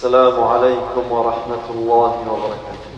[0.00, 2.90] السلام عليكم ورحمة الله وبركاته.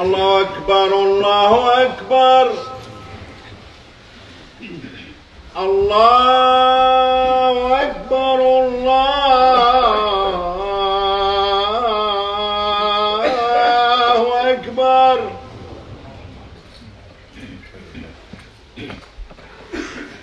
[0.00, 2.46] الله أكبر الله أكبر.
[5.58, 9.71] الله أكبر الله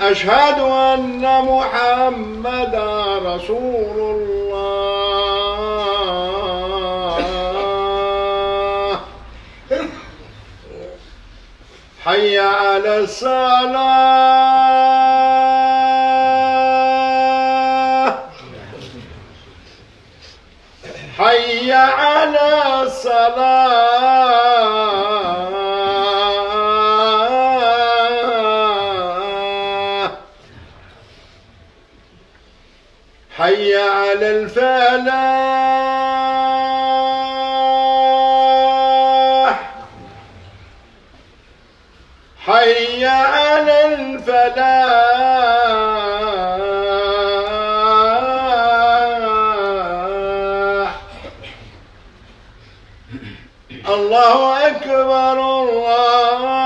[0.00, 2.74] أشهد أن محمد
[3.24, 4.56] رسول الله.
[12.04, 13.56] حي على الصلاة.
[21.18, 24.45] حي على الصلاة.
[33.96, 35.96] على الفلاح.
[42.46, 45.26] حي على الفلاح.
[53.88, 56.65] الله أكبر الله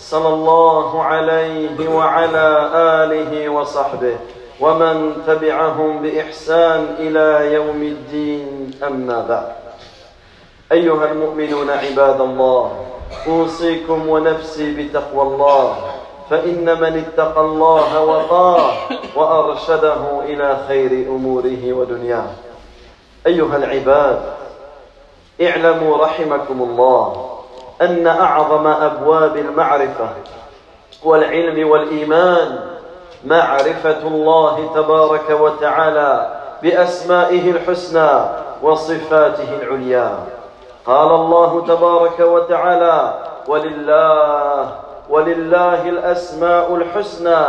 [0.00, 4.16] صلى الله عليه وعلى آله وصحبه
[4.60, 8.70] ومن تبعهم بإحسان إلى يوم الدين.
[8.86, 9.52] أما بعد.
[10.72, 12.72] أيها المؤمنون عباد الله
[13.26, 15.76] أوصيكم ونفسي بتقوى الله
[16.30, 18.72] فإن من اتقى الله وقاه
[19.16, 22.30] وأرشده إلى خير أموره ودنياه.
[23.26, 24.20] أيها العباد
[25.42, 27.39] اعلموا رحمكم الله
[27.80, 30.08] أن أعظم أبواب المعرفة
[31.04, 32.58] والعلم والإيمان.
[33.24, 38.10] معرفة الله تبارك وتعالى بأسمائه الحسنى
[38.62, 40.10] وصفاته العليا.
[40.86, 43.14] قال الله تبارك وتعالى
[43.48, 44.68] ولله
[45.10, 47.44] ولله الأسماء الحسنى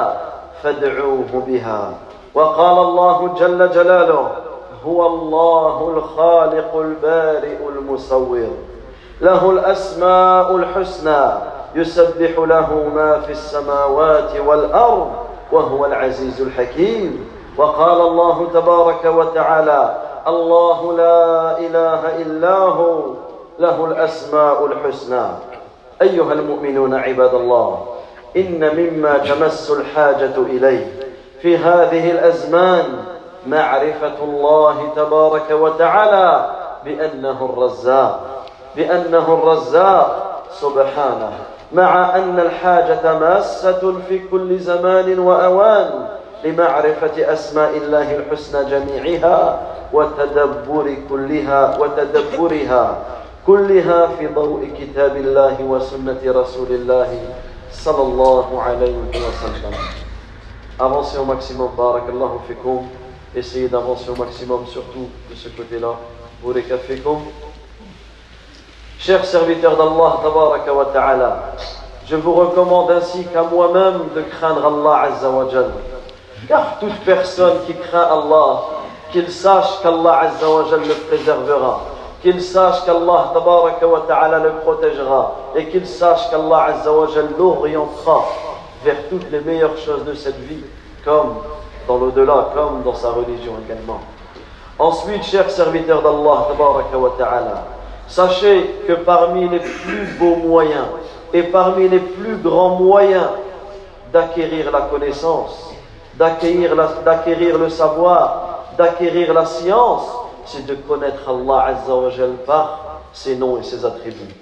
[0.64, 1.94] فادعوه بها.
[2.34, 4.32] وقال الله جل جلاله
[4.86, 8.71] هو الله الخالق البارئ المصور.
[9.22, 11.32] له الأسماء الحسنى
[11.76, 15.12] يسبح له ما في السماوات والأرض
[15.52, 17.30] وهو العزيز الحكيم.
[17.58, 23.02] وقال الله تبارك وتعالى الله لا إله إلا هو
[23.60, 25.26] له الأسماء الحسنى.
[26.02, 27.86] أيها المؤمنون عباد الله
[28.38, 30.88] إن مما تمس الحاجة إليه
[31.42, 32.86] في هذه الأزمان
[33.48, 36.46] معرفة الله تبارك وتعالى
[36.86, 38.41] بأنه الرزاق.
[38.76, 41.32] بأنه الرزاق سبحانه
[41.74, 46.08] مع أن الحاجة ماسة في كل زمان وأوان
[46.44, 49.60] لمعرفة أسماء الله الحسنى جميعها
[49.94, 52.98] وتدبر كلها وتدبرها
[53.48, 57.20] كلها في ضوء كتاب الله وسنة رسول الله
[57.72, 59.74] صلى الله عليه وسلم
[60.80, 62.88] Avancez au maximum, barakallahu fikum.
[63.36, 65.94] Essayez d'avancer au maximum, surtout de ce côté-là.
[66.44, 67.22] Bureka fikum.
[69.04, 70.20] Chers serviteurs d'Allah,
[72.06, 75.72] je vous recommande ainsi qu'à moi-même de craindre Allah Azza wa Jal.
[76.48, 78.62] Car toute personne qui craint Allah,
[79.12, 81.82] qu'il sache qu'Allah Azza wa Jal le préservera.
[82.22, 83.34] qu'il sache qu'Allah
[84.08, 88.26] ta'ala le protégera et qu'il sache qu'Allah azza wa jal l'orientera
[88.84, 90.64] vers toutes les meilleures choses de cette vie,
[91.04, 91.38] comme
[91.88, 94.00] dans l'au-delà, comme dans sa religion également.
[94.78, 96.48] Ensuite, chers serviteurs d'Allah
[97.18, 97.66] ta'ala,
[98.12, 100.88] sachez que parmi les plus beaux moyens
[101.34, 103.30] et parmi les plus grands moyens
[104.12, 105.72] d'acquérir la connaissance,
[106.16, 106.76] d'acquérir
[107.58, 110.12] le savoir, d'acquérir la science,
[110.46, 111.94] c'est de connaître Allah Azza
[112.46, 114.36] par ses noms et ses attributs.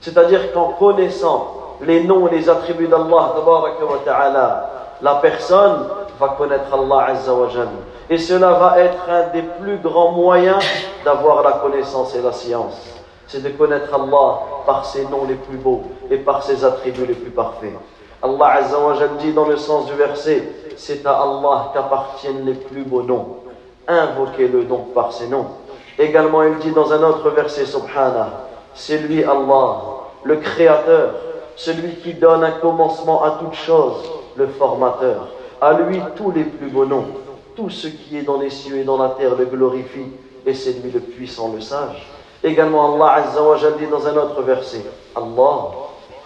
[0.00, 3.34] C'est-à-dire qu'en connaissant les noms et les attributs d'Allah
[5.02, 5.88] la personne
[6.18, 7.32] va connaître Allah Azza.
[8.08, 10.64] Et cela va être un des plus grands moyens
[11.04, 12.99] d'avoir la connaissance et la science.
[13.30, 17.14] C'est de connaître Allah par ses noms les plus beaux et par ses attributs les
[17.14, 17.70] plus parfaits.
[18.20, 20.42] Allah Azza wa Jal dit dans le sens du verset,
[20.76, 23.36] c'est à Allah qu'appartiennent les plus beaux noms.
[23.86, 25.46] Invoquez-le donc par ses noms.
[25.96, 29.76] Également, il dit dans un autre verset, Subhanah, c'est lui Allah,
[30.24, 31.14] le Créateur,
[31.54, 35.28] celui qui donne un commencement à toute chose, le Formateur.
[35.60, 37.06] À lui tous les plus beaux noms.
[37.54, 40.10] Tout ce qui est dans les cieux et dans la terre le glorifie,
[40.44, 42.08] et c'est lui le puissant, le sage.
[42.42, 44.84] Également, Allah Azza dit dans un autre verset,
[45.14, 45.68] Allah,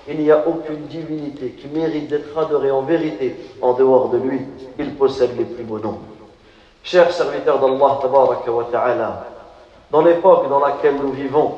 [0.07, 4.41] il n'y a aucune divinité qui mérite d'être adorée en vérité en dehors de lui.
[4.79, 5.99] Il possède les plus beaux noms.
[6.83, 7.99] Chers serviteurs d'Allah,
[8.71, 9.25] ta'ala,
[9.91, 11.55] dans l'époque dans laquelle nous vivons,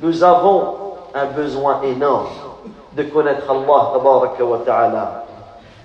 [0.00, 0.74] nous avons
[1.14, 2.26] un besoin énorme
[2.96, 3.92] de connaître Allah,
[4.66, 5.24] ta'ala.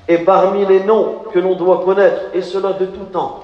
[0.08, 3.42] Et parmi les noms que l'on doit connaître, et cela de tout temps,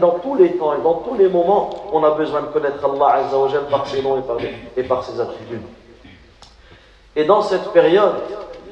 [0.00, 3.24] dans tous les temps et dans tous les moments, on a besoin de connaître Allah
[3.24, 4.22] Azza wa Jal par ses noms
[4.76, 5.60] et par, ses attributs.
[7.14, 8.14] Et dans cette période,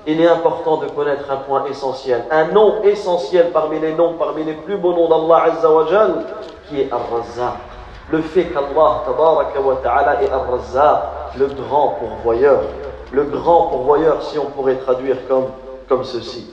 [0.07, 4.45] il est important de connaître un point essentiel, un nom essentiel parmi les noms, parmi
[4.45, 6.15] les plus beaux noms d'Allah Azza wa Jal,
[6.69, 7.55] qui est Ar-Razzaq.
[8.11, 9.03] Le fait qu'Allah
[9.83, 12.63] ta'ala est Ar-Razzaq, le grand pourvoyeur.
[13.13, 16.51] Le grand pourvoyeur, si on pourrait traduire comme ceci.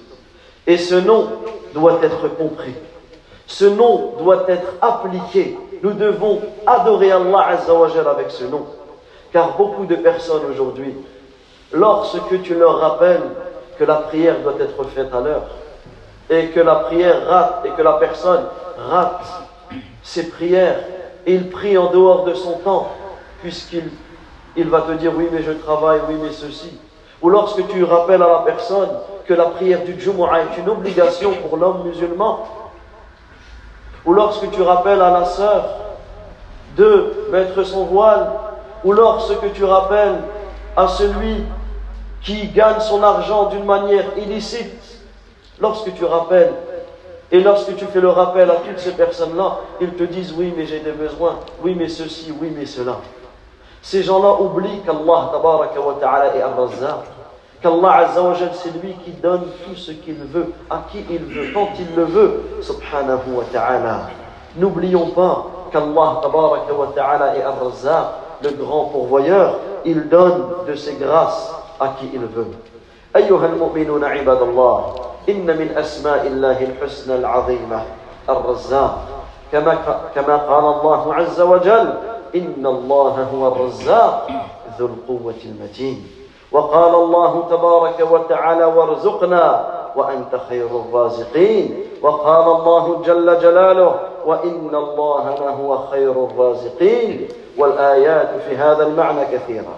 [0.67, 1.27] Et ce nom
[1.73, 2.75] doit être compris.
[3.51, 5.57] Ce nom doit être appliqué.
[5.83, 8.65] Nous devons adorer Allah Azza wa Jal avec ce nom.
[9.33, 10.95] Car beaucoup de personnes aujourd'hui,
[11.73, 13.23] lorsque tu leur rappelles
[13.77, 15.47] que la prière doit être faite à l'heure,
[16.29, 18.45] et que la prière rate, et que la personne
[18.89, 19.25] rate
[20.01, 20.79] ses prières,
[21.25, 22.87] et il prie en dehors de son temps,
[23.41, 23.89] puisqu'il
[24.55, 26.71] il va te dire oui mais je travaille, oui mais ceci.
[27.21, 28.89] Ou lorsque tu rappelles à la personne
[29.25, 32.45] que la prière du Jumu'ah est une obligation pour l'homme musulman,
[34.05, 35.65] ou lorsque tu rappelles à la sœur
[36.75, 38.31] de mettre son voile,
[38.83, 40.19] ou lorsque tu rappelles
[40.75, 41.43] à celui
[42.21, 44.99] qui gagne son argent d'une manière illicite,
[45.59, 46.53] lorsque tu rappelles
[47.31, 50.65] et lorsque tu fais le rappel à toutes ces personnes-là, ils te disent oui mais
[50.65, 52.97] j'ai des besoins, oui mais ceci, oui mais cela.
[53.81, 55.31] Ces gens-là oublient qu'Allah
[56.35, 57.05] est Ar-Razzaq,
[57.61, 61.23] qu'Allah azza wa jal c'est lui qui donne tout ce qu'il veut, à qui il
[61.25, 64.09] veut, quand il le veut, subhanahu wa ta'ala.
[64.57, 68.05] N'oublions pas qu'Allah tabaraka wa ta'ala est Ar-Razzaq,
[68.43, 72.53] le grand pourvoyeur, il donne de ses grâces à qui il veut.
[73.15, 74.95] أيها المؤمنون عباد الله
[75.29, 77.81] إن من أسماء الله الحسنى العظيمة
[78.29, 78.97] الرزاق
[79.51, 79.73] كما
[80.15, 81.93] كما قال الله عز وجل
[82.35, 84.27] إن الله هو الرزاق
[84.79, 86.20] ذو القوة المتين
[86.51, 89.65] وقال الله تبارك وتعالى وارزقنا
[89.95, 91.83] وأنت خير الرازقين.
[92.01, 97.27] وقال الله جل جلاله وإن الله لهو خير الرازقين.
[97.57, 99.75] والآيات في هذا المعنى كثيرة.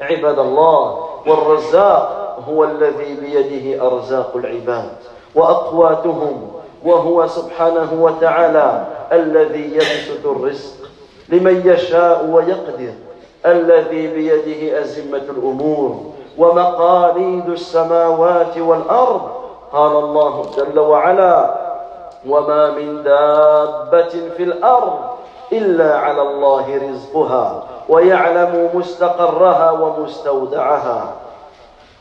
[0.00, 4.96] عباد الله والرزاق هو الذي بيده أرزاق العباد
[5.34, 6.50] وأقواتهم
[6.84, 10.74] وهو سبحانه وتعالى الذي يبسط الرزق
[11.28, 12.92] لمن يشاء ويقدر.
[13.46, 15.96] الذي بيده أزمة الأمور
[16.38, 19.20] ومقاليد السماوات والأرض.
[19.72, 21.54] قال الله جل وعلا
[22.28, 24.98] وما من دابة في الأرض
[25.52, 31.12] إلا على الله رزقها ويعلم مستقرها ومستودعها.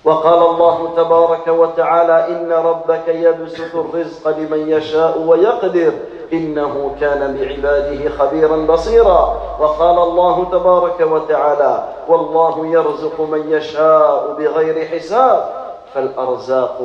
[0.04, 5.92] وقال الله تبارك وتعالى إن ربك يبسط الرزق لمن يشاء ويقدر
[6.34, 9.38] إنه كان بعباده خبيرا بصيرا.
[9.60, 15.68] وقال الله تبارك وتعالى والله يرزق من يشاء بغير حساب.
[15.94, 16.78] فالأرزاق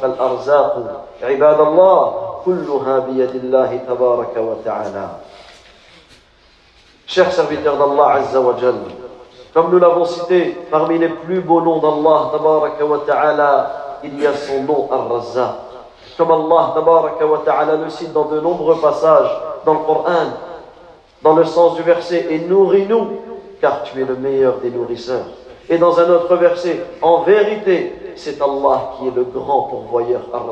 [0.00, 0.74] فالأرزاق
[1.22, 5.08] عباد الله كلها بيد الله تبارك وتعالى.
[7.06, 8.74] Chers serviteurs d'Allah Azza wa Jal,
[9.54, 12.30] comme nous l'avons cité, parmi les plus beaux noms d'Allah
[14.02, 15.73] il y a son nom Ar-Razzaq.
[16.16, 19.30] Comme Allah wa Ta'ala le cite dans de nombreux passages
[19.64, 20.30] dans le Coran,
[21.22, 23.08] Dans le sens du verset, et nourris-nous,
[23.60, 25.24] car tu es le meilleur des nourrisseurs.
[25.68, 30.44] Et dans un autre verset, en vérité, c'est Allah qui est le grand pourvoyeur, ar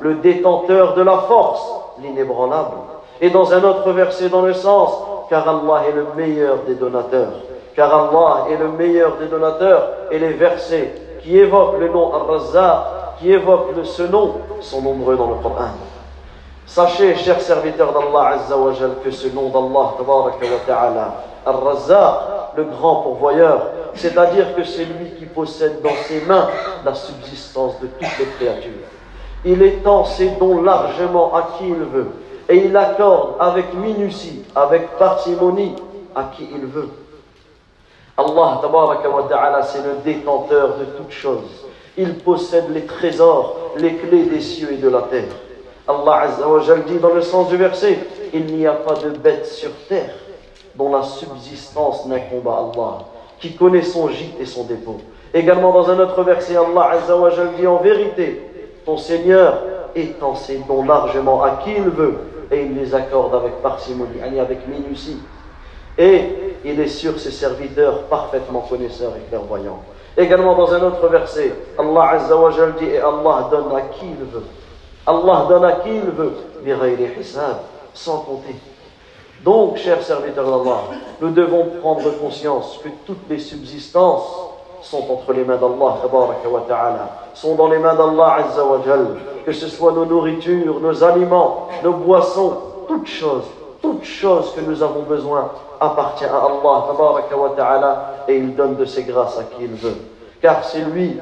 [0.00, 1.64] le détenteur de la force,
[2.02, 2.76] l'inébranlable.
[3.20, 4.90] Et dans un autre verset, dans le sens,
[5.30, 7.32] car Allah est le meilleur des donateurs.
[7.74, 9.88] Car Allah est le meilleur des donateurs.
[10.10, 12.26] Et les versets qui évoquent le nom ar
[13.18, 15.70] qui évoquent ce nom, sont nombreux dans le Coran.
[16.66, 18.38] Sachez, chers serviteurs d'Allah
[19.02, 19.94] que ce nom d'Allah,
[20.66, 21.14] Ta'ala,
[21.46, 26.48] Ar-Razzaq, le grand pourvoyeur, c'est-à-dire que c'est lui qui possède dans ses mains
[26.84, 28.72] la subsistance de toutes les créatures.
[29.44, 32.08] Il étend ses dons largement à qui il veut,
[32.48, 35.76] et il accorde avec minutie, avec parcimonie,
[36.14, 36.88] à qui il veut.
[38.18, 38.60] Allah,
[39.28, 41.65] Ta'ala, c'est le détenteur de toutes choses.
[41.98, 45.28] Il possède les trésors, les clés des cieux et de la terre.
[45.88, 47.98] Allah Azzawajal dit dans le sens du verset,
[48.34, 50.14] il n'y a pas de bête sur terre
[50.74, 52.98] dont la subsistance n'incombe à Allah,
[53.40, 54.98] qui connaît son gîte et son dépôt.
[55.32, 58.42] Également dans un autre verset, Allah Azzawajal dit en vérité,
[58.84, 59.62] ton Seigneur
[59.94, 62.18] étend ses dons largement à qui il veut
[62.50, 65.18] et il les accorde avec parcimonie, avec minutie.
[65.98, 66.20] Et
[66.64, 69.80] il est sur ses serviteurs parfaitement connaisseurs et clairvoyants.
[70.16, 74.44] Également dans un autre verset, Allah Azzawajal dit et Allah donne à qui il veut.
[75.06, 76.32] Allah donne à qui il veut,
[77.92, 78.54] sans compter.
[79.44, 80.80] Donc, chers serviteurs d'Allah,
[81.20, 84.26] nous devons prendre conscience que toutes les subsistances
[84.82, 85.98] sont entre les mains d'Allah,
[87.34, 88.38] sont dans les mains d'Allah,
[89.44, 92.56] que ce soit nos nourritures, nos aliments, nos boissons,
[92.88, 93.44] toutes choses,
[93.82, 96.42] toutes choses que nous avons besoin appartient à
[97.72, 99.96] Allah, et il donne de ses grâces à qui il veut.
[100.40, 101.18] Car c'est lui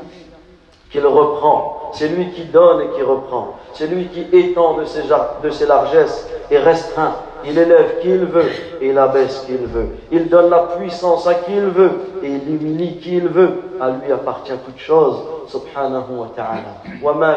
[0.95, 1.91] qu'il reprend.
[1.93, 3.55] C'est lui qui donne et qui reprend.
[3.73, 7.15] C'est lui qui étend de ses, largesses et restreint.
[7.45, 9.89] Il élève qui il veut et il abaisse qui il veut.
[10.13, 11.91] Il donne la puissance à qui il veut
[12.23, 13.61] et il humilie qui il veut.
[13.81, 15.17] À lui appartient toute chose.
[15.49, 16.81] Subhanahu wa ta'ala.
[17.03, 17.37] Wa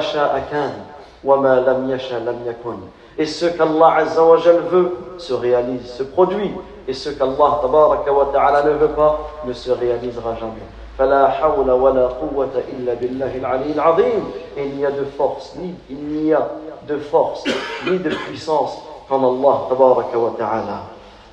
[3.19, 6.51] Et ce qu'Allah Azza wa veut se réalise, se produit.
[6.87, 10.65] Et ce qu'Allah Tabaraka wa ta'ala ne veut pas ne se réalisera jamais.
[10.97, 14.23] فلا حول ولا قوة إلا بالله العلي العظيم
[14.57, 16.47] il n'y a de force ni il n'y a
[16.87, 17.43] de force
[17.85, 20.77] ni de puissance qu'en Allah تبارك وتعالى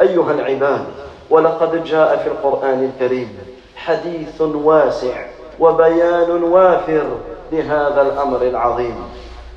[0.01, 0.85] أيها العباد
[1.31, 3.39] ولقد جاء في القرآن الكريم
[3.77, 5.27] حديث واسع
[5.61, 7.07] وبيان وافر
[7.53, 8.97] لهذا الأمر العظيم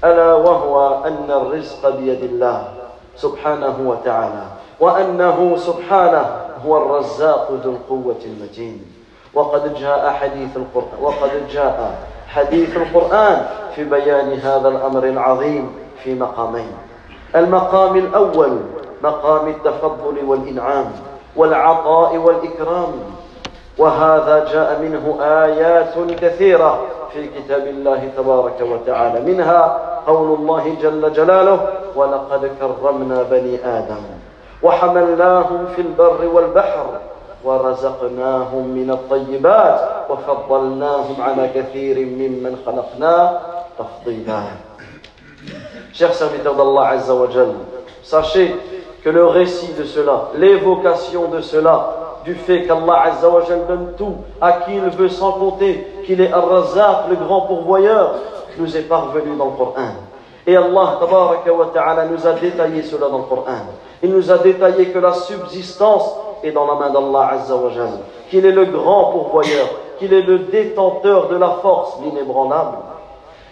[0.03, 2.67] ألا وهو أن الرزق بيد الله
[3.15, 4.43] سبحانه وتعالى
[4.79, 6.25] وأنه سبحانه
[6.65, 8.85] هو الرزاق ذو القوة المتين.
[9.33, 11.95] وقد جاء حديث القرآن وقد جاء
[12.27, 16.71] حديث القرآن في بيان هذا الأمر العظيم في مقامين.
[17.35, 18.57] المقام الأول
[19.03, 20.91] مقام التفضل والإنعام
[21.35, 22.91] والعطاء والإكرام.
[23.77, 26.79] وهذا جاء منه آيات كثيرة
[27.17, 29.33] في كتاب الله تبارك وتعالى.
[29.33, 29.61] منها
[30.07, 31.59] قول الله جل جلاله
[31.95, 34.03] ولقد كرمنا بني آدم
[34.63, 36.87] وحملناهم في البر والبحر
[37.43, 43.41] ورزقناهم من الطيبات وفضلناهم على كثير ممن خلقنا
[43.79, 44.41] تفضيلا.
[45.93, 47.53] Chers serviteurs d'Allah Azza wa Jal,
[48.03, 48.53] sachez
[49.03, 53.93] que le récit de cela, l'évocation de cela, du fait qu'Allah Azza wa Jal donne
[53.97, 58.15] tout à qui il veut sans compter, qu'il est Ar-Razzaq, le grand pourvoyeur,
[58.57, 59.91] nous est parvenu dans le Coran.
[60.45, 63.59] Et Allah wa nous a détaillé cela dans le Coran.
[64.03, 67.71] Il nous a détaillé que la subsistance est dans la main d'Allah Azza wa
[68.29, 69.67] qu'il est le grand pourvoyeur,
[69.97, 72.77] qu'il est le détenteur de la force, l'inébranlable.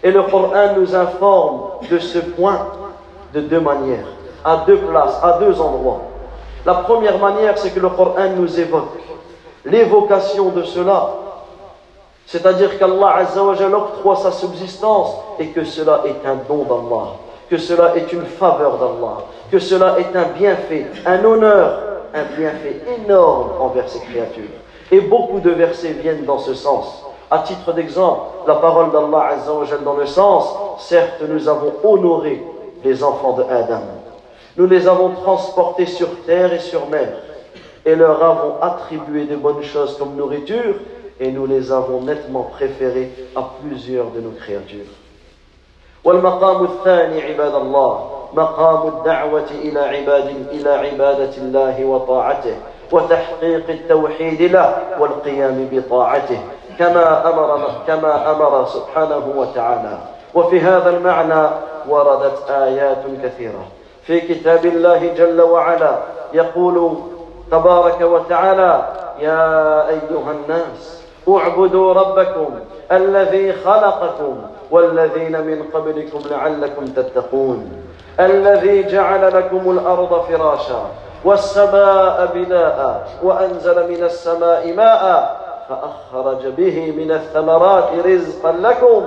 [0.04, 2.60] Et le Coran nous informe de ce point
[3.34, 4.08] de deux manières,
[4.44, 6.02] à deux places, à deux endroits.
[6.66, 8.98] La première manière, c'est que le Coran nous évoque
[9.66, 11.10] l'évocation de cela,
[12.26, 17.12] c'est-à-dire qu'Allah Azza wa octroie sa subsistance et que cela est un don d'Allah,
[17.50, 19.18] que cela est une faveur d'Allah,
[19.52, 21.80] que cela est un bienfait, un honneur
[22.16, 24.44] un bienfait énorme envers ces créatures.
[24.92, 27.04] Et beaucoup de versets viennent dans ce sens.
[27.30, 32.42] À titre d'exemple, la parole d'Allah Azzawajal dans le sens, certes nous avons honoré
[32.84, 33.82] les enfants de Adam.
[34.57, 37.09] Nous les avons transportés sur terre et sur mer
[37.85, 40.75] et leur avons attribué de bonnes choses comme nourriture
[41.19, 44.91] et nous les avons nettement préférés à plusieurs de nos créatures.
[48.35, 52.57] مقام الدعوة إلى عباد إلى عبادة الله وطاعته
[52.93, 56.41] وتحقيق التوحيد له والقيام بطاعته
[56.79, 59.99] كما أمر كما أمر سبحانه وتعالى
[60.35, 61.49] وفي هذا المعنى
[61.89, 63.65] وردت آيات كثيرة
[64.06, 65.98] في كتاب الله جل وعلا.
[66.34, 66.98] يقول
[67.52, 68.86] تبارك وتعالى
[69.20, 72.60] يا أيها الناس اعبدوا ربكم
[72.92, 77.72] الذي خلقكم والذين من قبلكم لعلكم تتقون
[78.20, 80.86] الذي جعل لكم الأرض فراشا
[81.26, 85.36] والسماء بناء وأنزل من السماء ماء
[85.70, 89.06] فأخرج به من الثمرات رزقا لكم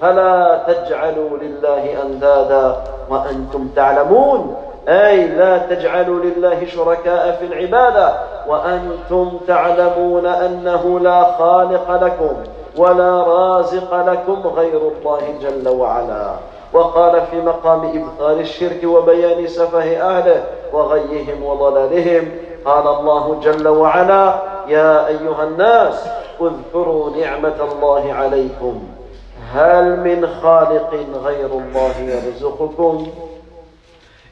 [0.00, 2.76] فلا تجعلوا لله أندادا
[3.10, 4.56] وأنتم تعلمون؟
[4.88, 8.14] أي لا تجعلوا لله شركاء في العبادة
[8.48, 12.36] وأنتم تعلمون أنه لا خالق لكم
[12.76, 16.30] ولا رازق لكم غير الله جل وعلا.
[16.72, 22.28] وقال في مقام إبطال الشرك وبيان سفه أهله وغيهم وضلالهم
[22.64, 24.34] قال الله جل وعلا
[24.68, 26.06] يا أيها الناس
[26.40, 28.82] اذكروا نعمة الله عليكم.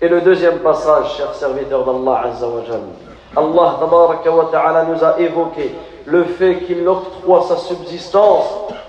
[0.00, 2.24] Et le deuxième passage, chers serviteurs d'Allah
[3.36, 3.78] Allah
[4.50, 5.76] ta'ala nous a évoqué
[6.06, 8.46] le fait qu'il octroie sa subsistance,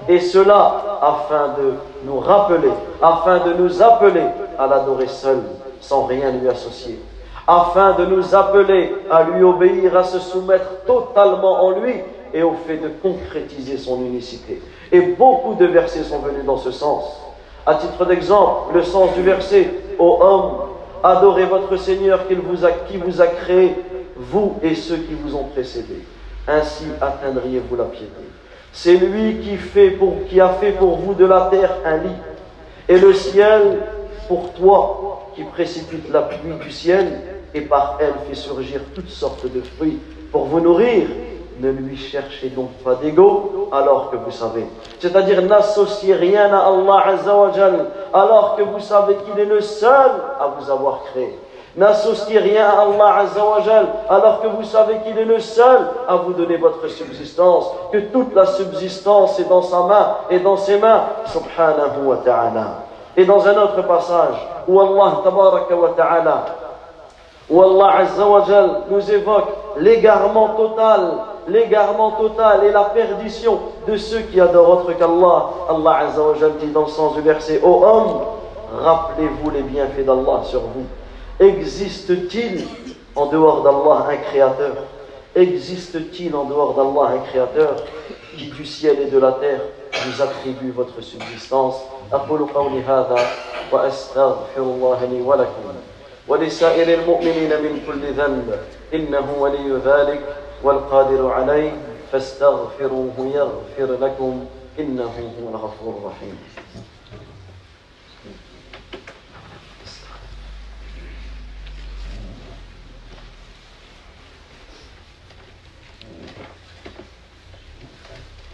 [0.09, 1.73] et cela afin de
[2.05, 4.23] nous rappeler, afin de nous appeler
[4.57, 5.37] à l'adorer seul,
[5.81, 6.99] sans rien lui associer,
[7.47, 11.93] afin de nous appeler à lui obéir, à se soumettre totalement en lui
[12.33, 14.59] et au fait de concrétiser son unicité.
[14.93, 17.19] Et beaucoup de versets sont venus dans ce sens.
[17.65, 20.51] À titre d'exemple, le sens du verset Ô homme,
[21.03, 23.75] adorez votre Seigneur qui vous a, qui vous a créé,
[24.15, 26.03] vous et ceux qui vous ont précédés.
[26.47, 28.11] Ainsi atteindriez-vous la piété.
[28.71, 32.09] C'est lui qui, fait pour, qui a fait pour vous de la terre un lit,
[32.87, 33.79] et le ciel
[34.27, 37.21] pour toi, qui précipite la pluie du ciel,
[37.53, 39.99] et par elle fait surgir toutes sortes de fruits
[40.31, 41.07] pour vous nourrir.
[41.59, 44.65] Ne lui cherchez donc pas d'ego alors que vous savez.
[44.99, 50.47] C'est-à-dire n'associez rien à Allah Azzawajal alors que vous savez qu'il est le seul à
[50.57, 51.37] vous avoir créé.
[51.75, 56.33] N'associez rien à Allah Azzawajal alors que vous savez qu'il est le seul à vous
[56.33, 61.03] donner votre subsistance, que toute la subsistance est dans sa main et dans ses mains,
[61.25, 62.67] subhanahu wa ta'ala.
[63.15, 64.35] Et dans un autre passage
[64.67, 66.45] où Allah tabaraka wa ta'ala
[67.51, 71.01] Allah Azzawajal nous évoque l'égarement total,
[71.48, 75.50] l'égarement total et la perdition de ceux qui adorent autre qu'Allah.
[75.68, 78.20] Allah Azzawajal dit dans le sens du verset Ô homme,
[78.82, 80.86] rappelez-vous les bienfaits d'Allah sur vous.
[81.40, 82.66] Existe-t-il
[83.14, 84.72] en dehors d'Allah un créateur
[85.34, 87.76] Existe-t-il en dehors d'Allah un créateur
[88.36, 89.60] qui du ciel et de la terre
[90.04, 91.76] vous attribue votre subsistance
[92.12, 93.16] أقول قولي هذا
[93.72, 95.62] وأستغفر الله لي ولكم
[96.28, 98.58] ولسائر المؤمنين من كل ذنب
[98.94, 100.20] إنه ولي ذلك
[100.63, 101.71] والقادر عليه
[102.11, 104.45] فاستغفروه يغفر لكم
[104.79, 106.39] إنه هو الغفور الرحيم.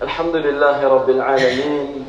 [0.01, 2.07] الحمد لله رب العالمين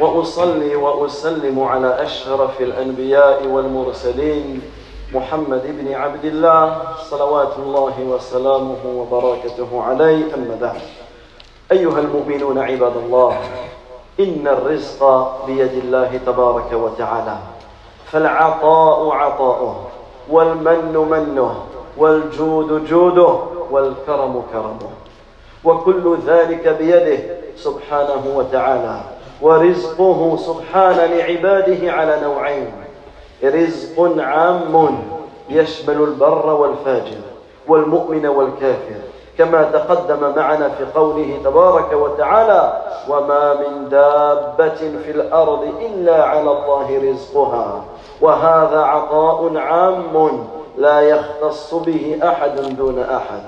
[0.00, 4.62] وأصلي وأسلم على أشرف الأنبياء والمرسلين
[5.14, 6.78] محمد بن عبد الله
[7.10, 10.34] صلوات الله وسلامه وبركاته عليه.
[10.34, 10.80] أما بعد
[11.72, 13.38] أيها المؤمنون عباد الله
[14.20, 15.00] إن الرزق
[15.46, 17.36] بيد الله تبارك وتعالى
[18.12, 19.86] فالعطاء عطاؤه
[20.30, 21.54] والمن منه
[21.96, 23.38] والجود جوده
[23.70, 24.90] والكرم كرمه.
[25.64, 27.18] وكل ذلك بيده
[27.56, 29.00] سبحانه وتعالى
[29.40, 32.72] ورزقه سبحانه لعباده على نوعين.
[33.44, 34.98] رزق عام
[35.48, 37.18] يشمل البر والفاجر
[37.68, 39.00] والمؤمن والكافر
[39.38, 44.74] كما تقدم معنا في قوله تبارك وتعالى وما من دابة
[45.04, 47.84] في الأرض إلا على الله رزقها
[48.20, 50.46] وهذا عطاء عام
[50.78, 53.40] لا يختص به أحد دون أحد.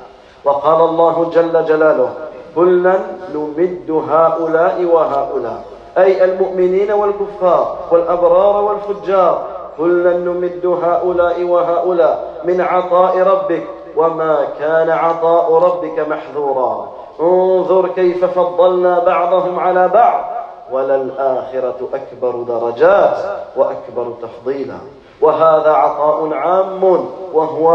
[0.45, 2.11] وقال الله جل جلاله
[2.55, 2.99] كلا
[3.35, 5.65] نمد هؤلاء وهؤلاء
[5.99, 9.47] أي المؤمنين والكفار والأبرار والفجار
[9.79, 16.89] كلا نمد هؤلاء وهؤلاء من عطاء ربك وما كان عطاء ربك محذورا.
[17.21, 20.25] انظر كيف فضلنا بعضهم على بعض.
[20.73, 23.19] وللآخرة أكبر درجات
[23.57, 24.79] وأكبر تفضيلا.
[25.21, 27.69] وهذا عطاء عام وهو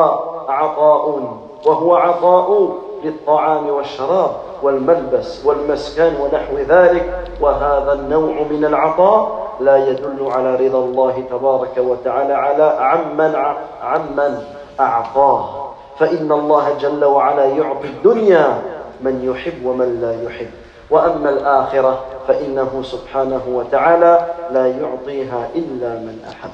[0.48, 1.20] عطاء
[1.66, 2.72] وهو عطاء
[3.04, 4.32] للطعام والشراب
[4.64, 7.28] والملبس والمسكن ونحو ذلك.
[7.42, 13.36] وهذا النوع من العطاء لا يدل على رضا الله تبارك وتعالى على عمن
[13.82, 14.44] عمن
[14.80, 15.72] أعطاه.
[16.00, 18.62] فإن الله جل وعلا يعطي الدنيا
[19.02, 20.52] من يحب ومن لا يحب.
[20.90, 26.52] وأما الآخرة فإنه سبحانه وتعالى لا يعطيها إلا من أحب.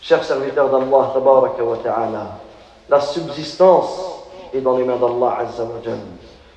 [0.00, 1.76] Chers serviteurs d'Allah, tabaraka wa
[2.90, 4.00] la subsistance
[4.52, 5.98] est dans les mains d'Allah Azza wa Jal.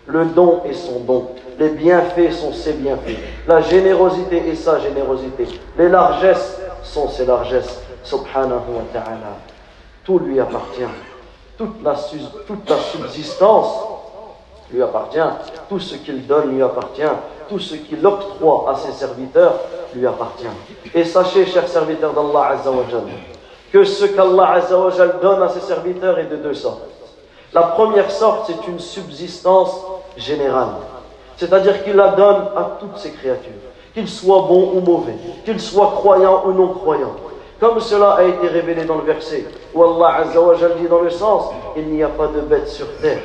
[0.06, 1.28] Le don est son don.
[1.58, 3.18] Les bienfaits sont ses bienfaits.
[3.48, 5.48] La générosité est sa générosité.
[5.78, 7.80] Les largesses sont ses largesses.
[8.04, 9.38] Subhanahu wa ta'ala.
[10.04, 10.82] Tout lui appartient.
[11.58, 11.96] Toute la,
[12.46, 13.78] toute la subsistance
[14.74, 15.20] lui appartient.
[15.70, 17.02] Tout ce qu'il donne lui appartient.
[17.48, 19.54] Tout ce qu'il octroie à ses serviteurs
[19.96, 20.48] lui appartient.
[20.94, 23.04] Et sachez, chers serviteurs d'Allah Azza wa Jal,
[23.72, 26.82] que ce qu'Allah Azza wa Jal donne à ses serviteurs est de deux sortes.
[27.54, 29.76] La première sorte, c'est une subsistance
[30.18, 30.70] générale.
[31.38, 33.52] C'est-à-dire qu'il la donne à toutes ses créatures,
[33.94, 37.16] qu'ils soient bons ou mauvais, qu'ils soient croyants ou non croyants.
[37.60, 41.00] Comme cela a été révélé dans le verset où Allah Azza wa Jal dit dans
[41.00, 41.46] le sens
[41.78, 43.22] Il n'y a pas de bête sur terre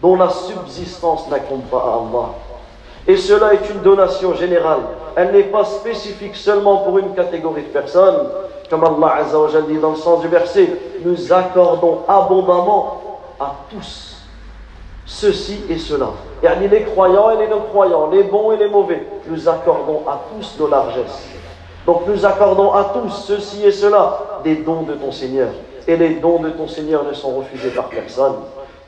[0.00, 2.28] dont la subsistance n'incombe pas à Allah.
[3.06, 4.80] Et cela est une donation générale.
[5.16, 8.28] Elle n'est pas spécifique seulement pour une catégorie de personnes.
[8.70, 10.68] Comme Allah Azza wa Jal dit dans le sens du verset
[11.04, 13.02] Nous accordons abondamment
[13.40, 14.19] à tous
[15.10, 16.10] ceci et cela.
[16.42, 20.56] Yani les croyants et les non-croyants, les bons et les mauvais, nous accordons à tous
[20.58, 21.28] nos largesses.
[21.84, 25.48] Donc nous accordons à tous ceci et cela des dons de ton Seigneur.
[25.88, 28.34] Et les dons de ton Seigneur ne sont refusés par personne.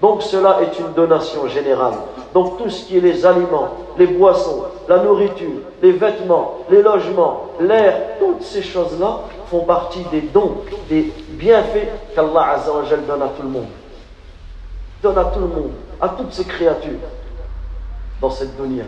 [0.00, 1.94] Donc cela est une donation générale.
[2.32, 7.46] Donc tout ce qui est les aliments, les boissons, la nourriture, les vêtements, les logements,
[7.60, 10.58] l'air, toutes ces choses-là font partie des dons,
[10.88, 12.58] des bienfaits qu'Allah
[13.08, 13.66] donne à tout le monde
[15.02, 16.98] donne à tout le monde, à toutes ces créatures
[18.20, 18.84] dans cette dunya.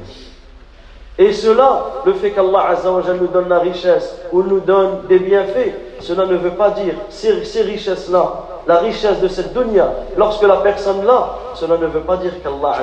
[1.16, 2.74] Et cela, le fait qu'Allah
[3.20, 7.44] nous donne la richesse ou nous donne des bienfaits, cela ne veut pas dire ces,
[7.44, 8.32] ces richesses-là,
[8.66, 12.78] la richesse de cette dunya, lorsque la personne l'a, cela ne veut pas dire qu'Allah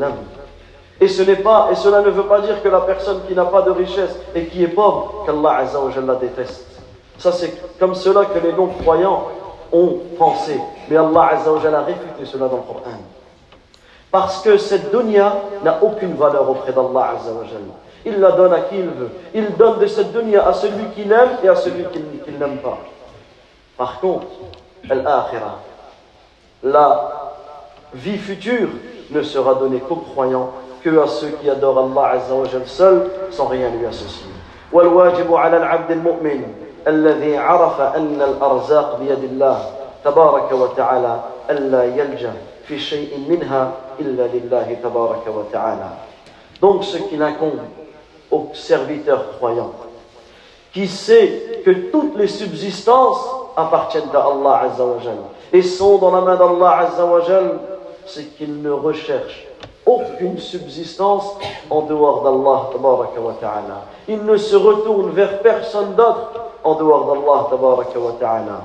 [0.00, 0.12] l'aime.
[0.98, 3.70] Et, ce et cela ne veut pas dire que la personne qui n'a pas de
[3.70, 5.64] richesse et qui est pauvre, qu'Allah
[6.06, 6.66] la déteste.
[7.18, 9.24] Ça, c'est comme cela que les non-croyants
[9.72, 10.58] ont pensé.
[10.88, 12.98] Mais Allah a réfuté cela dans le Coran.
[14.11, 17.61] Parce que cette dunya n'a aucune valeur auprès d'Allah Azza wa Jal.
[18.05, 19.09] Il la donne à qui il veut.
[19.33, 22.57] Il donne de cette dunya à celui qu'il aime et à celui qu'il qu'il n'aime
[22.57, 22.77] pas.
[23.77, 24.27] Par contre,
[24.89, 25.59] al-akhirah,
[26.63, 27.11] la
[27.93, 28.69] vie future
[29.11, 30.51] ne sera donnée qu'aux croyants,
[30.83, 34.27] que à ceux qui adorent Allah Azza wa Jal seul, sans rien lui associer.
[34.71, 36.53] والواجب على العبد المؤمن
[36.87, 39.65] الذي عرف أن الأرزاق بيد الله
[40.05, 42.33] تبارك وتعالى ألا يلجأ
[43.28, 44.28] minha illa
[44.82, 45.44] tabaraka wa.
[46.60, 47.60] Donc ce qu'il incombe
[48.30, 49.72] au serviteur croyant,
[50.72, 53.24] qui sait que toutes les subsistances
[53.56, 55.16] appartiennent à Allah Azzawajal
[55.52, 57.58] et sont dans la main d'Allah Azzawajal,
[58.04, 59.46] c'est qu'il ne recherche
[59.86, 61.36] aucune subsistance
[61.70, 68.60] en dehors d'Allah Il ne se retourne vers personne d'autre en dehors d'Allah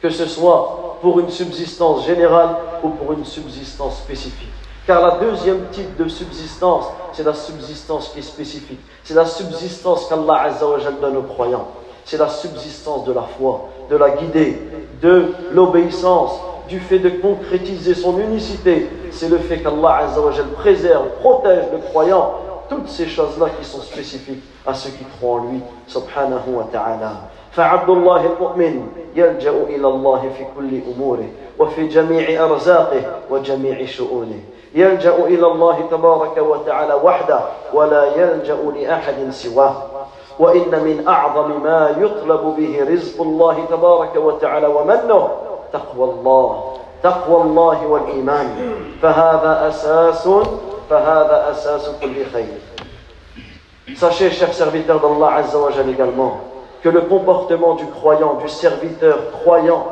[0.00, 4.50] Que ce soit pour une subsistance générale ou pour une subsistance spécifique.
[4.88, 8.80] Car la deuxième type de subsistance, c'est la subsistance qui est spécifique.
[9.04, 11.68] C'est la subsistance qu'Allah Azza wa Jal donne aux croyants.
[12.04, 14.60] C'est la subsistance de la foi, de la guidée,
[15.00, 18.88] de l'obéissance, du fait de concrétiser son unicité.
[19.12, 22.34] C'est le fait qu'Allah Azza wa Jal préserve, protège le croyant.
[22.68, 27.30] Toutes ces choses-là qui sont spécifiques à ceux qui croient en lui, subhanahu wa ta'ala.
[27.56, 34.40] فعبد الله المؤمن يلجأ إلى الله في كل أموره وفي جميع أرزاقه وجميع شؤونه.
[34.74, 37.40] يلجأ إلى الله تبارك وتعالى وحده
[37.72, 39.74] ولا يلجأ لأحد سواه.
[40.38, 45.28] وإن من أعظم ما يطلب به رزق الله تبارك وتعالى ومنه
[45.72, 48.48] تقوى الله تقوى الله والإيمان.
[49.02, 50.28] فهذا أساس
[50.90, 52.60] فهذا أساس كل خير.
[53.94, 56.40] Sachez, chers serviteurs d'Allah Azza wa également,
[56.86, 59.88] que le comportement du croyant, du serviteur croyant,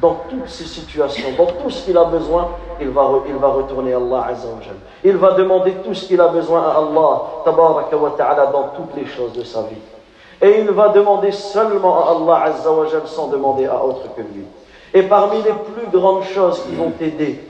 [0.00, 3.92] dans toutes ces situations, dans tout ce qu'il a besoin, il va, il va retourner
[3.92, 4.28] à Allah.
[5.02, 8.94] Il va demander tout ce qu'il a besoin à Allah, tabaraka wa ta'ala, dans toutes
[8.94, 9.82] les choses de sa vie.
[10.40, 14.20] Et il va demander seulement à Allah Azza wa Jal sans demander à autre que
[14.20, 14.44] lui.
[14.94, 17.40] Et parmi les plus grandes choses qui vont t'aider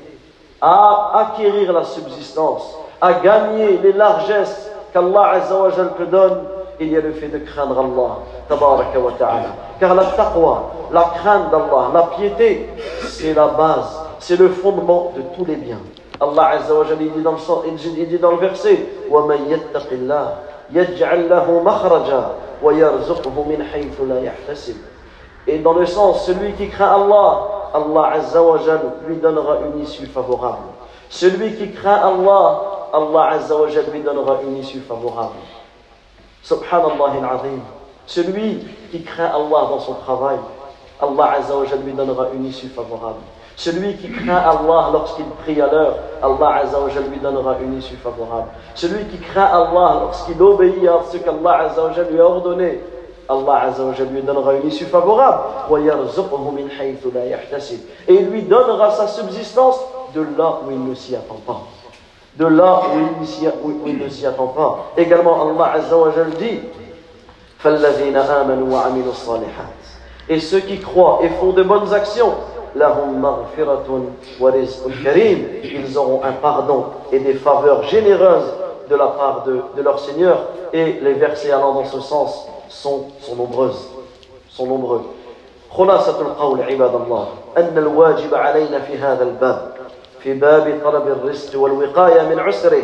[0.59, 6.39] à acquérir la subsistance, à gagner les largesses qu'Allah Azza wa Jal te donne,
[6.80, 8.18] il y a le fait de craindre Allah,
[8.50, 9.56] tabaraka wa ta'ala.
[9.80, 12.70] Car la taqwa, la crainte d'Allah, la piété,
[13.04, 15.80] c'est la base, c'est le fondement de tous les biens.
[16.20, 18.38] Allah Azza wa Jal, il dit dans le, sens- il dit- il dit dans le
[18.38, 20.28] verset, وَمَن يَتَّقِ اللَّهِ
[20.74, 22.24] يَجْعَل لَّهُ مَخْرَجًا
[22.64, 24.76] وَيَرْزُقْهُ مِنْ حَيْثُ لَا يَحْتَسِبُ
[25.48, 29.82] Et dans le sens, celui qui craint Allah, Allah Azza wa Jal lui donnera une
[29.82, 30.58] issue favorable.
[31.10, 32.62] Celui qui craint Allah,
[32.94, 35.36] Allah Azza wa Jal lui donnera une issue favorable.
[36.43, 37.61] Subhanallah al-Azim.
[38.07, 40.39] Celui qui craint Allah dans son travail,
[41.01, 43.21] Allah Azza lui donnera une issue favorable.
[43.57, 46.79] Celui qui craint Allah lorsqu'il prie à l'heure, Allah Azza
[47.11, 48.49] lui donnera une issue favorable.
[48.75, 52.81] Celui qui craint Allah lorsqu'il obéit à ce qu'Allah Azza lui a ordonné,
[53.29, 55.43] Allah Azza lui donnera une issue favorable.
[58.09, 59.81] Et il lui donnera sa subsistance
[60.15, 61.61] de là où il ne s'y attend pas
[62.38, 64.92] De là où il, ne s'y- où il ne s'y attend pas.
[64.96, 66.60] Également, Allah Azza wa Jal dit
[67.60, 72.34] فَالَّذِينَ آمَنُوا وَعَمِلُوا الصَّالِحَاتِ Et ceux qui croient et font de bonnes actions,
[72.76, 73.88] لَهُمْ مَغْفِرَةٌ
[74.40, 78.54] وَرِزْقٌ كَرِيمٌ Ils auront un pardon et des faveurs généreuses
[78.90, 80.38] de la part de, de leur Seigneur.
[80.74, 83.88] Et les versets allant dans ce sens sont, sont nombreuses.
[84.50, 85.02] Sont nombreux.
[85.72, 89.71] خلاصة القول عباد الله أن الواجب علينا في هذا الباب
[90.22, 92.84] في باب طلب الرزق والوقاية من عسره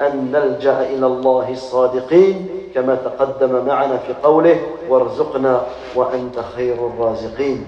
[0.00, 5.62] أن نلجأ إلى الله الصادقين كما تقدم معنا في قوله وارزقنا
[5.94, 7.66] وأنت خير الرازقين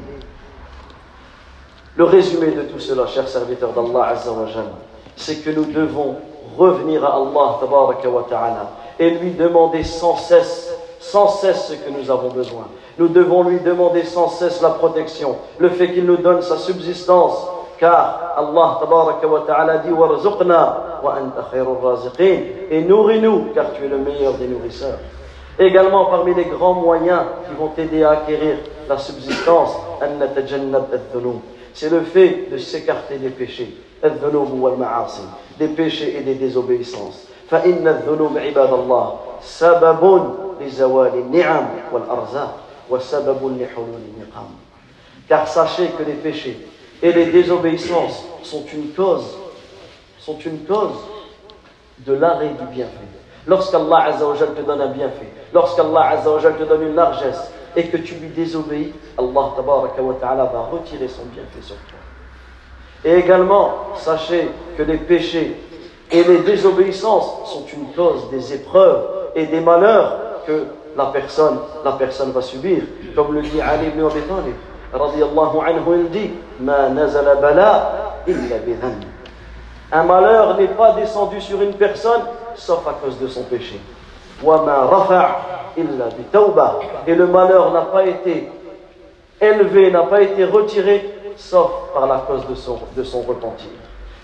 [1.97, 4.69] Le résumé de tout cela, chers serviteurs d'Allah Azza wa Jal,
[5.17, 6.15] c'est que nous devons
[6.57, 11.91] revenir à Allah Tabaraka wa Ta'ala et lui demander sans cesse, sans cesse ce que
[11.91, 12.69] nous avons besoin.
[12.99, 17.49] Nous devons lui demander sans cesse la protection, le fait qu'il nous donne sa subsistance,
[17.83, 23.85] car Allah Tabaraka wa Ta'ala dit Warzuqna wa anta khairur raziqin et nourris-nous, car tu
[23.85, 24.99] es le meilleur des nourrisseurs.
[25.59, 28.57] Également, parmi les grands moyens qui vont t'aider à acquérir
[28.89, 31.41] la subsistance, أن نتجنب الذنوب.
[31.75, 35.23] c'est le fait de s'écarter des péchés, الذنوب والمعاصي,
[35.59, 37.27] des péchés et des désobéissances.
[37.51, 42.55] فإن الذنوب عباد الله سبب لزوال النعم والأرزاق
[42.91, 44.51] وسبب لحلول النقام.
[45.29, 46.57] Car sachez que les péchés
[47.04, 49.36] et les désobéissances sont une cause,
[52.00, 52.92] de l'arrêt du bienfait.
[53.46, 56.96] Lorsqu'Allah Azza wa Jal te donne un bienfait, lorsqu'Allah Azza wa Jal te donne une
[56.96, 62.00] largesse et que tu lui désobéis, Allah wa Ta'ala va retirer son bienfait sur toi.
[63.04, 65.58] Et également, sachez que les péchés
[66.10, 69.04] et les désobéissances sont une cause des épreuves
[69.36, 71.60] et des malheurs que la personne,
[72.32, 72.84] va subir.
[73.14, 74.54] Comme le dit Ali ibn Abi
[76.12, 77.92] dit Ma illa.
[79.92, 82.22] Un malheur n'est pas descendu sur une personne
[82.56, 83.80] sauf à cause de son péché.
[87.08, 88.50] Et le malheur n'a pas été
[89.40, 93.70] élevé, n'a pas été retiré sauf par la cause de son, repentir.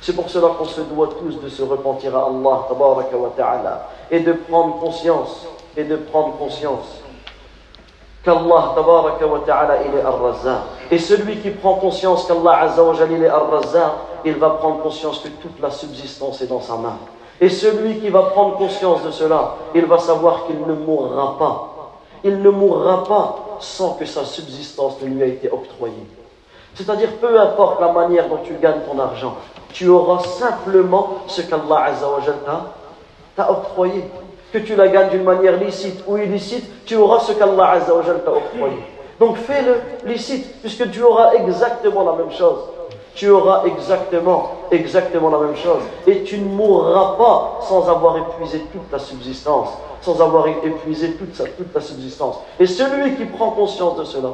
[0.01, 4.79] C'est pour cela qu'on se doit tous de se repentir à Allah et de prendre
[4.79, 7.01] conscience, et de prendre conscience
[8.23, 10.61] qu'Allah tabaraka wa ta'ala il est ar-razzaq.
[10.91, 13.91] Et celui qui prend conscience qu'Allah azza wa il est ar-razzaq,
[14.25, 16.97] il va prendre conscience que toute la subsistance est dans sa main.
[17.41, 21.93] Et celui qui va prendre conscience de cela, il va savoir qu'il ne mourra pas.
[22.23, 26.05] Il ne mourra pas sans que sa subsistance ne lui ait été octroyée.
[26.75, 29.35] C'est-à-dire, peu importe la manière dont tu gagnes ton argent,
[29.71, 32.21] tu auras simplement ce qu'Allah Azza wa
[33.35, 34.03] t'a octroyé.
[34.51, 38.01] Que tu la gagnes d'une manière licite ou illicite, tu auras ce qu'Allah Azza wa
[38.03, 38.77] Jal t'a octroyé.
[39.19, 42.59] Donc fais-le licite, puisque tu auras exactement la même chose.
[43.15, 45.81] Tu auras exactement, exactement la même chose.
[46.07, 49.69] Et tu ne mourras pas sans avoir épuisé toute ta subsistance,
[50.01, 52.37] sans avoir épuisé toute, sa, toute ta subsistance.
[52.59, 54.29] Et celui qui prend conscience de cela,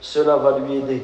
[0.00, 1.02] cela va lui aider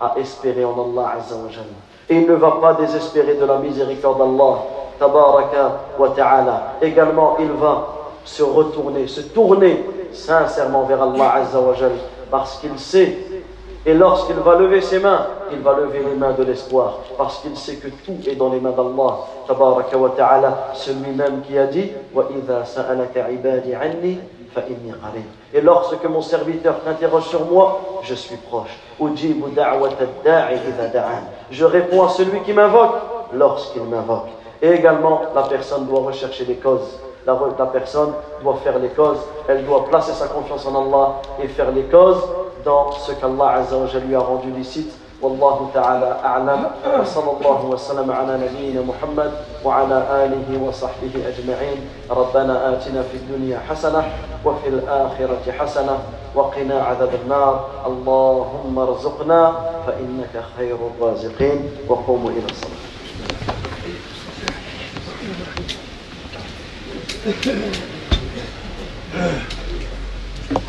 [0.00, 1.66] à espérer en Allah Azza wa Jalla
[2.10, 4.58] et il ne va pas désespérer de la miséricorde d'Allah,
[4.98, 6.74] tabaraka wa ta'ala.
[6.82, 7.86] Également, il va
[8.24, 11.74] se retourner, se tourner sincèrement vers Allah Azza wa
[12.28, 13.16] parce qu'il sait,
[13.86, 17.56] et lorsqu'il va lever ses mains, il va lever les mains de l'espoir, parce qu'il
[17.56, 21.92] sait que tout est dans les mains d'Allah, tabaraka wa ta'ala, celui-même qui a dit,
[22.12, 24.18] wa idha sa'alaka ibadi anni,
[25.54, 28.76] et lorsque mon serviteur t'interroge sur moi, je suis proche.
[31.50, 32.96] Je réponds à celui qui m'invoque
[33.32, 34.28] lorsqu'il m'invoque.
[34.62, 36.98] Et également, la personne doit rechercher les causes.
[37.26, 37.34] La,
[37.66, 39.20] personne doit faire les causes.
[39.48, 42.22] Elle doit placer sa confiance en Allah et faire les causes
[42.64, 43.62] dans ce qu'Allah
[44.06, 46.70] lui a rendu licite والله تعالى أعلم.
[47.00, 49.32] وصلى الله وسلم على نبينا محمد
[49.64, 51.78] وعلى آله وصحبه أجمعين.
[52.10, 54.02] ربنا آتنا في الدنيا حسنة
[54.44, 55.98] وفي الآخرة حسنة
[56.34, 57.54] وقنا عذاب النار.
[57.86, 59.52] اللهم ارزقنا
[59.86, 61.70] فإنك خير الرازقين.
[61.88, 62.80] وقوموا إلى الصلاة.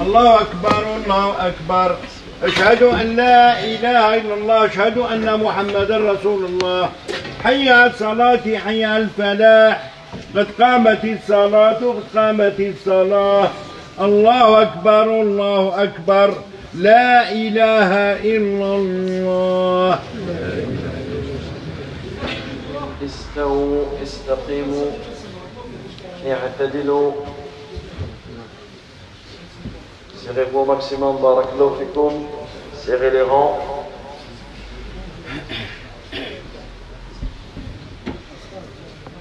[0.01, 1.97] الله أكبر الله أكبر.
[2.43, 6.89] أشهد أن لا إله إلا الله أشهد أن محمدا رسول الله.
[7.43, 9.91] حي الصلاة حي الفلاح.
[10.35, 13.49] قد قامت الصلاة قد قامت الصلاة.
[14.01, 16.33] الله أكبر الله أكبر.
[16.73, 17.91] لا إله
[18.35, 19.99] إلا الله.
[23.05, 24.91] استووا استقيموا
[26.27, 27.11] اعتدلوا.
[30.33, 32.25] Serrez-vous au maximum, barakallahu.
[32.73, 33.59] Serrez les rangs.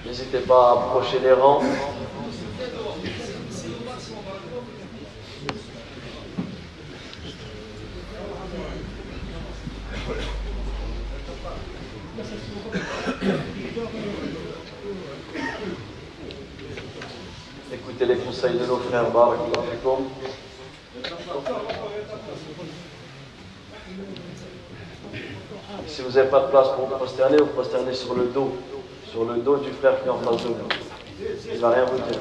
[0.07, 1.63] N'hésitez pas à approcher les rangs.
[17.73, 20.05] Écoutez les conseils de nos frères, barakallahu fikum.
[25.87, 28.53] Si vous n'avez pas de place pour vous prosterner, vous prosternez sur le dos,
[29.11, 30.55] sur le dos du frère qui est en face de vous.
[31.47, 32.21] Il ne va rien vous dire.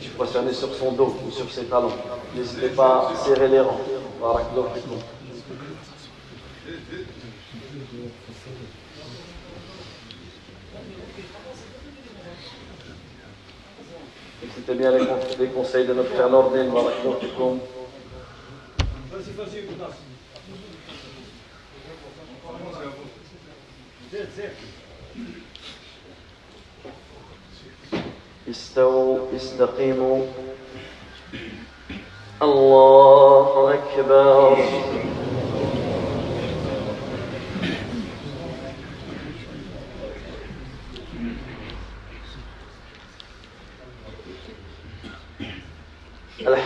[0.00, 1.92] Tu prosternez sur son dos ou sur ses talons.
[2.34, 3.80] N'hésitez pas à serrer les rangs.
[14.70, 17.58] Écoutez bien les, con- les conseils de notre frère Nordin, barakallahu fikum.
[28.50, 30.24] استووا استقيموا
[32.42, 34.56] الله أكبر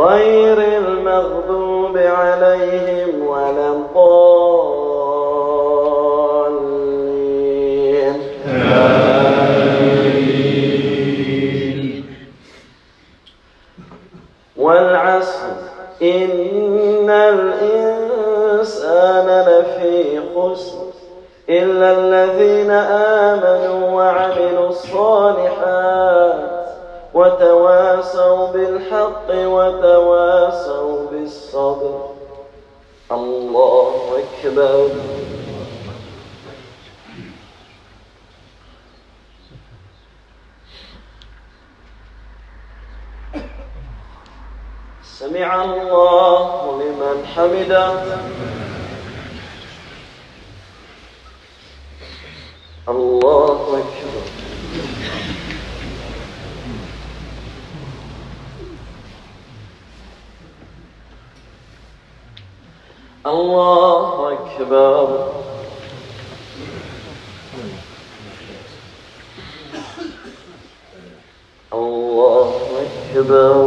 [0.00, 2.29] غير المغضوب عليهم
[34.44, 34.90] أكبر
[45.04, 48.39] سمع الله لمن حمده.
[73.30, 73.59] the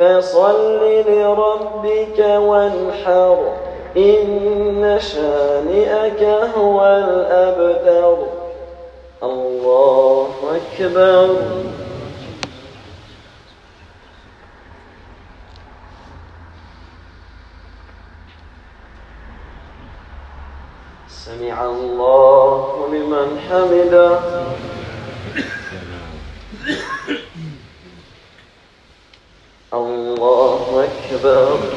[0.00, 3.38] فصل لربك وانحر
[3.96, 6.22] إن شانئك
[6.56, 8.16] هو الأبتر.
[9.22, 11.36] الله أكبر.
[21.08, 24.39] سمع الله لمن حمده.
[31.22, 31.69] the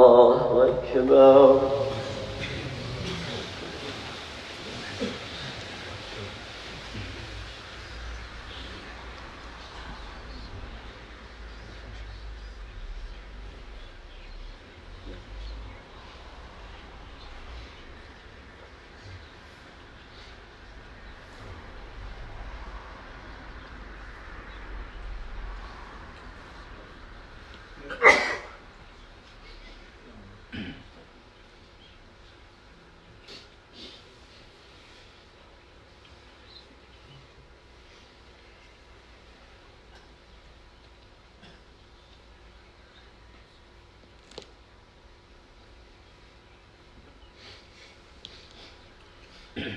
[0.00, 1.60] الله أكبر